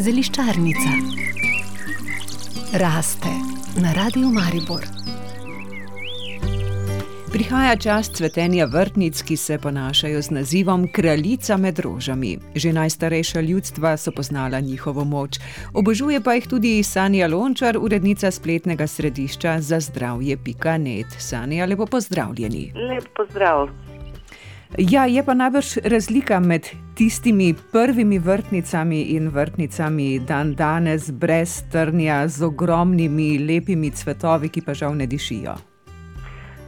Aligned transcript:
Zeliščarnica 0.00 0.92
raste 2.72 3.32
na 3.82 3.92
radiju 3.92 4.28
Maribor. 4.30 4.86
Prihaja 7.32 7.76
čas 7.76 8.10
cvetenja 8.10 8.64
vrtnic, 8.64 9.22
ki 9.22 9.36
se 9.36 9.58
ponašajo 9.58 10.22
z 10.22 10.30
nazivom 10.30 10.88
Kraljica 10.92 11.56
med 11.56 11.78
rožami. 11.78 12.38
Že 12.54 12.72
najstarejša 12.72 13.40
ljudstva 13.40 13.96
so 13.96 14.10
poznala 14.10 14.60
njihovo 14.60 15.04
moč. 15.04 15.38
Obožuje 15.74 16.20
pa 16.20 16.34
jih 16.34 16.46
tudi 16.48 16.82
Sanja 16.82 17.28
Lončar, 17.28 17.78
urednica 17.80 18.30
spletnega 18.30 18.86
središča 18.86 19.60
za 19.60 19.80
zdravje.net. 19.80 21.06
Sanja, 21.18 21.66
lepo 21.66 21.86
pozdravljeni. 21.86 22.72
Lep 22.74 23.04
pozdrav. 23.16 23.68
Ja, 24.74 25.06
je 25.06 25.22
pa 25.22 25.34
najbrž 25.34 25.76
razlika 25.84 26.40
med 26.40 26.66
tistimi 26.94 27.54
prvimi 27.72 28.18
vrtnicami 28.18 29.00
in 29.02 29.28
vrtnicami 29.28 30.18
dan 30.18 30.54
danes, 30.54 31.10
brez 31.10 31.62
trnja, 31.72 32.28
z 32.28 32.42
ogromnimi 32.42 33.38
lepimi 33.38 33.90
cvetovi, 33.90 34.48
ki 34.48 34.60
pa 34.66 34.74
žal 34.74 34.96
ne 34.96 35.06
dišijo. 35.06 35.54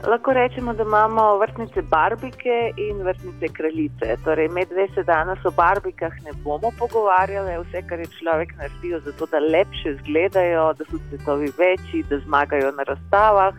Lahko 0.07 0.33
rečemo, 0.33 0.73
da 0.79 0.83
imamo 0.83 1.39
vrtnice 1.39 1.83
barbike 1.83 2.71
in 2.77 3.03
vrtnice 3.03 3.49
kraljice. 3.53 4.17
Torej, 4.25 4.49
med 4.49 4.69
dve 4.69 4.87
se 4.95 5.03
danes 5.03 5.45
o 5.45 5.51
barbikah 5.51 6.15
ne 6.25 6.33
bomo 6.45 6.71
pogovarjali, 6.79 7.59
vse, 7.65 7.83
kar 7.89 7.99
je 7.99 8.07
človek 8.21 8.55
naredil, 8.61 9.01
zato 9.05 9.27
da 9.27 9.43
lepše 9.43 9.97
izgledajo, 9.97 10.73
da 10.79 10.85
so 10.85 11.03
cvetovi 11.09 11.51
večji, 11.59 12.05
da 12.11 12.19
zmagajo 12.19 12.71
na 12.79 12.83
razstavah, 12.83 13.55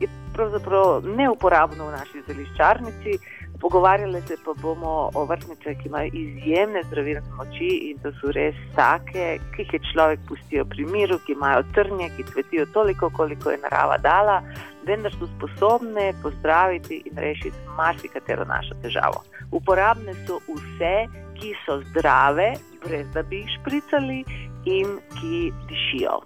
je 0.00 0.08
pravzaprav 0.34 1.04
neuporabno 1.04 1.86
v 1.86 1.92
naši 1.92 2.24
zeliščarnici. 2.26 3.18
Pogovarjali 3.62 4.20
se 4.26 4.36
pa 4.44 4.52
bomo 4.62 5.10
o 5.14 5.24
vrtnicah, 5.24 5.76
ki 5.78 5.88
imajo 5.88 6.10
izjemne 6.12 6.82
zdravilne 6.88 7.36
moči 7.38 7.68
in 7.90 7.98
to 8.02 8.10
so 8.18 8.32
res 8.34 8.58
take, 8.74 9.38
ki 9.54 9.62
jih 9.62 9.74
je 9.76 9.80
človek 9.92 10.24
pustil 10.26 10.64
pri 10.66 10.86
miru, 10.90 11.20
ki 11.22 11.36
imajo 11.36 11.62
trnje, 11.76 12.08
ki 12.16 12.26
cvetijo 12.32 12.66
toliko, 12.74 13.10
koliko 13.14 13.54
je 13.54 13.60
narava 13.62 14.00
dala, 14.02 14.40
vendar 14.86 15.14
so 15.14 15.30
sposobne 15.36 16.10
pozdraviti 16.22 17.04
in 17.06 17.22
rešiti 17.26 17.76
marsikatero 17.78 18.44
našo 18.50 18.74
težavo. 18.82 19.22
Uporabne 19.54 20.16
so 20.26 20.40
vse, 20.48 21.06
ki 21.38 21.54
so 21.62 21.78
zdrave, 21.92 22.56
brez 22.82 23.06
da 23.14 23.22
bi 23.22 23.44
jih 23.44 23.58
špricali 23.60 24.24
in 24.64 24.98
ki 25.20 25.52
dišijo. 25.70 26.18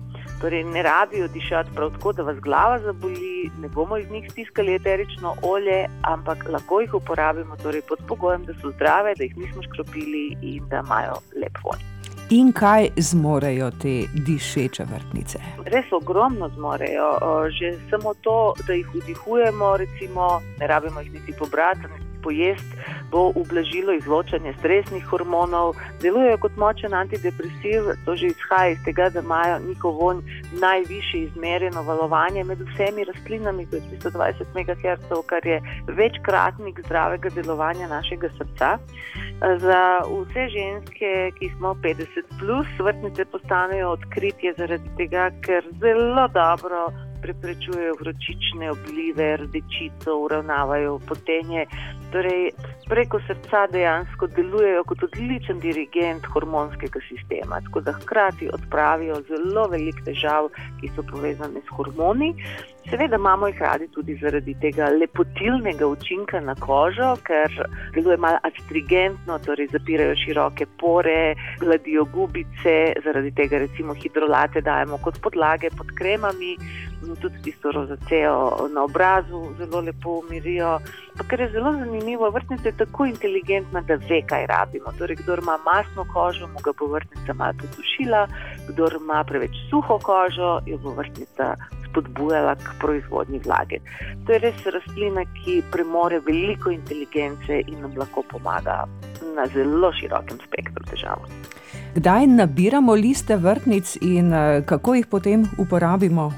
Torej, 0.47 0.65
ne 0.65 0.83
rabijo 0.83 1.29
dišati 1.29 1.71
prav 1.75 1.91
tako, 1.91 2.13
da 2.13 2.23
vas 2.23 2.37
glava 2.41 2.79
zaboli, 2.79 3.51
ne 3.61 3.69
bomo 3.69 3.97
iz 3.97 4.11
njih 4.11 4.29
stiskali 4.31 4.75
eterično 4.75 5.35
olje, 5.43 5.87
ampak 6.03 6.49
lahko 6.49 6.81
jih 6.81 6.95
uporabimo 6.95 7.57
torej 7.57 7.83
pod 7.89 7.99
pogojem, 8.09 8.45
da 8.45 8.53
so 8.61 8.71
zdrave, 8.71 9.15
da 9.19 9.25
jih 9.25 9.37
nismo 9.37 9.63
škropili 9.63 10.37
in 10.43 10.69
da 10.69 10.83
imajo 10.87 11.19
lep 11.43 11.59
vonj. 11.65 11.83
In 12.31 12.53
kaj 12.53 12.89
zmorejo 12.97 13.71
te 13.71 13.95
dišeče 14.15 14.87
vrtnice? 14.93 15.39
Res 15.65 15.93
ogromno 15.93 16.49
zmorejo. 16.49 17.11
Že 17.59 17.75
samo 17.91 18.15
to, 18.15 18.55
da 18.67 18.73
jih 18.73 18.87
vdihujemo, 18.95 19.77
recimo, 19.77 20.41
ne 20.59 20.67
rabimo 20.67 21.01
jih 21.01 21.13
niti 21.13 21.35
pobrati, 21.39 21.91
pojesti, 22.27 22.77
bo 23.11 23.31
ublažilo 23.39 23.95
izločanje 23.95 24.53
stresnih 24.59 25.05
hormonov, 25.11 25.77
delujejo 26.03 26.39
kot 26.43 26.57
močen 26.59 26.95
antidepresiv, 26.95 27.93
to 28.05 28.17
že 28.19 28.33
izhaja 28.33 28.75
iz 28.75 28.83
tega, 28.85 29.09
da 29.15 29.23
imajo 29.23 29.61
njihov 29.69 29.99
vonj 30.01 30.21
najvišje 30.61 31.21
izmerjeno 31.29 31.83
valovanje 31.87 32.45
med 32.45 32.65
vsemi 32.71 33.07
rastlinami, 33.11 33.69
to 33.71 33.77
je 33.77 33.83
320 34.03 34.59
MHz, 34.59 35.23
kar 35.31 35.47
je 35.47 35.61
večkratnik 36.01 36.81
zdravega 36.87 37.31
delovanja 37.39 37.89
našega 37.89 38.29
srca. 38.39 38.79
Za 39.63 39.83
vse 40.11 40.49
ženske, 40.57 41.11
ki 41.39 41.51
smo 41.59 41.75
50, 41.85 42.07
plus, 42.41 42.67
vrtnice 42.79 43.25
postanejo 43.25 43.91
odkritje 43.91 44.55
zaradi 44.59 44.97
tega, 44.97 45.31
ker 45.47 45.63
zelo 45.81 46.29
dobro 46.35 46.89
preprečujejo 47.27 47.95
vročične 48.01 48.71
oblive, 48.71 49.27
rdečico, 49.43 50.15
uravnavajo 50.25 50.99
potenje. 51.09 51.67
Torej, 52.13 52.51
preko 52.89 53.19
srca 53.27 53.65
dejansko 53.73 54.29
delujejo 54.37 54.85
kot 54.87 55.03
odličen 55.09 55.59
dirigent 55.61 56.27
hormonskega 56.33 57.03
sistema, 57.09 57.61
tako 57.67 57.83
da 57.89 57.97
hkrati 57.99 58.51
odpravijo 58.55 59.19
zelo 59.29 59.67
veliko 59.73 60.07
težav, 60.07 60.51
ki 60.81 60.93
so 60.95 61.03
povezane 61.11 61.65
s 61.67 61.77
hormoni. 61.77 62.31
Seveda 62.91 63.17
imamo 63.17 63.47
jih 63.47 63.61
radi 63.61 63.89
tudi 63.89 64.15
zaradi 64.21 64.55
tega 64.63 64.89
lepotilnega 65.01 65.87
učinka 65.87 66.41
na 66.41 66.55
kožo, 66.55 67.09
ker 67.27 67.55
deluje 67.95 68.17
malo 68.17 68.39
astringentno, 68.47 69.39
torej 69.47 69.67
zapirajo 69.73 70.15
široke 70.21 70.67
pore, 70.79 71.35
gladijo 71.61 72.05
gubice, 72.15 72.77
zaradi 73.05 73.33
tega 73.35 73.59
recimo 73.59 73.95
hidrolate 73.95 74.61
dajemo 74.61 75.01
kot 75.03 75.19
podlage 75.23 75.71
pod 75.79 75.91
kremami, 75.99 76.53
tudi 77.21 77.43
tisto 77.43 77.73
rozaceo 77.75 78.69
na 78.75 78.85
obrazu 78.85 79.43
zelo 79.59 79.81
lepo 79.81 80.21
umirijo. 80.21 80.79
Pa 81.19 81.25
kar 81.25 81.41
je 81.41 81.51
zelo 81.51 81.73
zanimivo, 81.73 82.31
vrtnica 82.31 82.69
je 82.69 82.77
tako 82.77 83.07
inteligentna, 83.07 83.81
da 83.81 83.95
ve, 83.95 84.21
kaj 84.27 84.47
rabimo. 84.47 84.93
Torej, 84.99 85.17
kdo 85.17 85.35
ima 85.43 85.59
masno 85.65 86.07
kožo, 86.13 86.47
mu 86.47 86.63
ga 86.65 86.71
bo 86.79 86.87
vrtnica 86.87 87.35
malo 87.35 87.59
posušila, 87.61 88.29
kdo 88.69 88.89
ima 89.01 89.25
preveč 89.25 89.59
suho 89.71 89.99
kožo, 89.99 90.61
jo 90.67 90.79
bo 90.79 90.95
vrtnica 90.95 91.57
spodbujala 91.97 92.55
k 92.55 92.77
proizvodnji 92.81 93.41
vlage. 93.45 93.81
To 94.27 94.33
je 94.33 94.39
res 94.39 94.61
rastlina, 94.65 95.25
ki 95.41 95.63
premore 95.73 96.21
veliko 96.21 96.71
inteligence 96.71 97.63
in 97.67 97.81
nam 97.81 97.97
lahko 97.97 98.23
pomaga 98.23 98.85
na 99.37 99.47
zelo 99.47 99.93
širokem 99.93 100.39
spektru 100.45 100.85
težav. 100.91 101.25
Kdaj 101.97 102.27
nabiramo 102.27 102.95
liste 102.95 103.37
vrtnic 103.37 103.97
in 104.03 104.33
eh, 104.33 104.63
kako 104.67 104.95
jih 104.95 105.07
potem 105.07 105.47
uporabimo? 105.59 106.33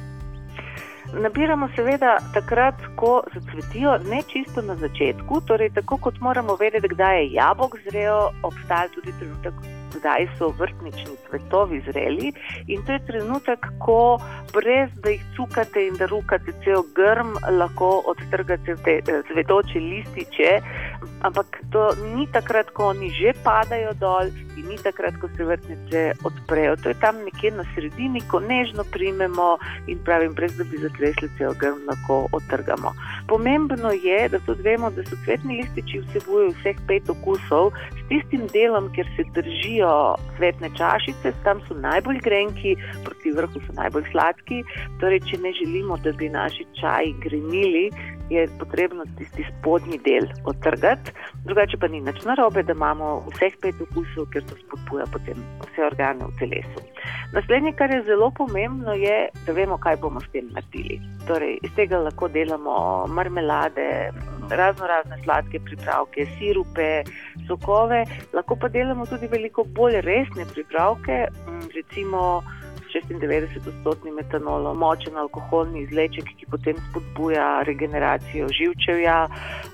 Nabiramo 1.09 1.71
seveda 1.73 2.19
takrat, 2.35 2.83
ko 3.01 3.23
zacvetijo, 3.35 3.97
ne 4.11 4.21
čisto 4.29 4.63
na 4.63 4.77
začetku. 4.77 5.41
Torej, 5.49 5.73
tako 5.75 5.97
kot 5.97 6.21
moramo 6.21 6.57
vedeti, 6.61 6.89
kdaj 6.93 7.23
je 7.23 7.31
jabolk 7.33 7.79
zrel, 7.89 8.29
obstaja 8.45 8.93
tudi 8.95 9.15
trenutek, 9.19 9.55
kdaj 9.99 10.29
so 10.39 10.49
vrtnični 10.59 11.17
cvetovi 11.29 11.81
zreli. 11.87 12.33
In 12.67 12.85
to 12.87 12.97
je 12.97 13.05
trenutek, 13.07 13.67
ko 13.85 14.19
brez 14.53 14.91
da 15.05 15.11
jih 15.11 15.25
cukate 15.37 15.87
in 15.87 15.99
da 16.01 16.07
rukate 16.07 16.55
cel 16.65 16.85
grm, 16.97 17.35
lahko 17.59 17.91
odtrgate 18.13 18.77
te 18.85 18.99
eh, 19.03 19.23
cvetoče 19.31 19.81
lističe. 19.81 20.53
Ampak 21.21 21.59
to 21.73 21.91
ni 22.15 22.27
takrat, 22.31 22.71
ko 22.71 22.95
oni 22.95 23.11
že 23.11 23.35
padajo 23.43 23.95
dol, 23.99 24.31
in 24.59 24.67
ni 24.69 24.79
takrat, 24.79 25.17
ko 25.19 25.29
se 25.37 25.45
vrtnice 25.45 26.13
odprejo. 26.25 26.77
To 26.83 26.89
je 26.89 26.97
tam 27.03 27.19
nekje 27.25 27.51
na 27.51 27.65
sredini, 27.75 28.21
ko 28.31 28.41
nežno 28.41 28.85
primemo 28.93 29.59
in 29.87 29.99
pravim, 30.05 30.35
brez 30.35 30.57
da 30.59 30.65
bi 30.65 30.79
zatresli 30.79 31.31
cel 31.39 31.55
grm, 31.59 31.87
lahko 31.87 32.27
odtrgamo. 32.33 32.93
Pomembno 33.29 33.91
je, 33.91 34.29
da 34.29 34.39
tudi 34.47 34.63
vemo, 34.63 34.91
da 34.91 35.05
so 35.07 35.19
cvetni 35.25 35.61
lističi 35.63 36.03
vsebujejo 36.07 36.55
vseh 36.59 36.79
pet 36.87 37.11
okusov, 37.11 37.73
s 37.95 38.07
tistim 38.11 38.47
delom, 38.55 38.91
kjer 38.95 39.07
se 39.17 39.27
držijo 39.35 39.93
cvetne 40.37 40.71
čašice, 40.79 41.35
tam 41.45 41.63
so 41.69 41.75
najbolj 41.79 42.23
grenki, 42.25 42.77
proti 43.05 43.35
vrhu 43.35 43.63
so 43.67 43.75
najbolj 43.79 44.07
sladki. 44.13 44.63
Torej, 45.03 45.23
če 45.31 45.43
ne 45.43 45.53
želimo, 45.63 45.99
da 46.03 46.13
bi 46.13 46.31
naši 46.31 46.67
čaji 46.81 47.15
grenili, 47.23 47.89
je 48.31 48.49
potrebno 48.59 49.05
tisti 49.19 49.45
spodnji 49.49 49.99
del 50.05 50.29
odtrgati, 50.45 51.13
drugače 51.45 51.77
pa 51.81 51.89
ni 51.89 52.01
nič 52.01 52.25
narobe, 52.25 52.63
da 52.63 52.73
imamo 52.73 53.25
vseh 53.33 53.57
pet 53.63 53.81
okusov, 53.81 54.29
ker 54.33 54.45
to 54.45 54.57
spodbuja 54.63 55.07
potem 55.13 55.41
vse 55.65 55.87
organe 55.87 56.27
v 56.27 56.35
telesu. 56.41 56.85
Naslednje, 57.33 57.73
kar 57.77 57.91
je 57.91 58.03
zelo 58.05 58.31
pomembno, 58.31 58.93
je, 58.93 59.29
da 59.47 59.53
vemo, 59.53 59.79
kaj 59.79 59.97
bomo 60.03 60.21
s 60.21 60.29
tem 60.33 60.49
naredili. 60.53 61.01
Torej, 61.29 61.59
iz 61.63 61.73
tega 61.77 62.01
lahko 62.05 62.29
delamo 62.29 63.07
marmelade, 63.09 63.89
razno 64.51 64.87
razne 64.87 65.19
sladke 65.25 65.61
pripravke, 65.61 66.27
sirupe, 66.39 67.03
sokove, 67.49 68.05
lahko 68.33 68.57
pa 68.57 68.69
delamo 68.69 69.07
tudi 69.07 69.29
veliko 69.29 69.65
bolj 69.65 70.01
resne 70.05 70.49
pripravke, 70.55 71.27
recimo. 71.75 72.43
96-odstotni 73.11 74.13
metanol, 74.17 74.71
močen 74.75 75.17
alkoholni 75.17 75.83
izleček, 75.87 76.31
ki 76.39 76.49
potem 76.51 76.81
spodbuja 76.89 77.63
regeneracijo 77.69 78.49
živčevja, 78.53 79.19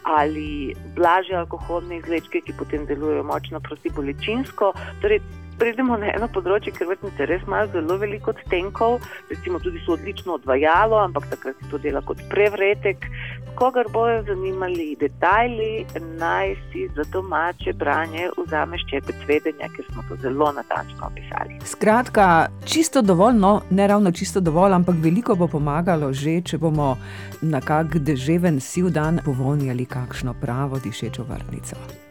ali 0.03 0.75
blaže 0.97 1.37
alkoholne 1.43 1.99
izlečke, 2.03 2.41
ki 2.47 2.57
potem 2.59 2.87
delujejo 2.87 3.25
močno 3.27 3.61
protibolečinsko. 3.61 4.73
Torej, 5.03 5.21
pridemo 5.59 5.97
na 6.01 6.11
eno 6.15 6.29
področje, 6.33 6.73
ker 6.77 6.89
vrtnice 6.91 7.29
res 7.31 7.45
imajo 7.47 7.71
zelo 7.75 7.99
veliko 8.01 8.35
odtenkov, 8.35 9.01
recimo 9.31 9.61
tudi 9.63 9.83
so 9.85 9.97
odlično 9.97 10.39
odvajalo, 10.39 11.01
ampak 11.05 11.29
takrat 11.33 11.59
se 11.61 11.71
to 11.71 11.81
dela 11.83 12.03
kot 12.05 12.23
prevretek. 12.31 13.09
Kogar 13.55 13.87
bojo 13.95 14.25
zanimali 14.27 14.97
detajli, 14.99 15.87
naj 16.19 16.57
si 16.71 16.89
za 16.97 17.05
domače 17.13 17.73
branje 17.79 18.27
vzame 18.35 18.81
ščepec 18.83 19.27
vedenja, 19.29 19.69
ker 19.77 19.87
smo 19.93 20.03
to 20.09 20.19
zelo 20.23 20.51
natančno 20.57 21.07
opisali. 21.07 21.61
Skratka, 21.63 22.49
čisto 22.67 23.03
dovolj, 23.03 23.39
no, 23.39 23.53
ne 23.71 23.87
ravno 23.87 24.11
čisto 24.11 24.43
dovolj, 24.43 24.75
ampak 24.81 24.99
veliko 24.99 25.39
bo 25.39 25.47
pomagalo 25.49 26.11
že, 26.13 26.41
če 26.43 26.59
bomo 26.59 26.97
na 27.43 27.63
kak 27.63 28.01
deževen 28.03 28.59
siv 28.61 28.91
dan 28.91 29.23
povonjali 29.25 29.87
kakšno 29.87 30.35
pravo 30.41 30.83
dišečo 30.83 31.23
vrtnico. 31.29 32.04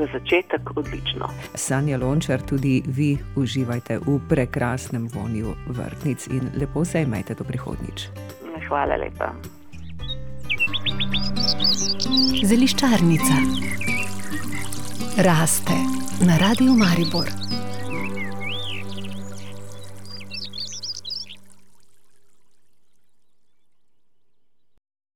Za 0.00 0.06
začetek 0.12 0.76
odlično. 0.76 1.28
Sanja 1.54 1.98
Lončar, 1.98 2.42
tudi 2.42 2.82
vi 2.86 3.18
uživajte 3.36 3.98
v 4.06 4.18
prekrasnem 4.28 5.08
vonju 5.12 5.54
vrtnic 5.68 6.26
in 6.26 6.50
lepo 6.60 6.84
se 6.84 7.02
imejte 7.02 7.34
do 7.34 7.44
prihodnič. 7.44 8.08
Hvala 8.68 8.96
lepa. 8.96 9.32
Zeliščarnica 12.44 13.34
raste 15.22 15.76
na 16.26 16.36
Radiu 16.36 16.72
Maribor. 16.72 17.59